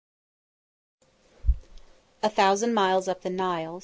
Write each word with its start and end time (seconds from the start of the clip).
A 2.23 2.27
Thousand 2.31 2.73
Miles 2.73 3.07
Up 3.07 3.21
The 3.21 3.29
Nile. 3.29 3.79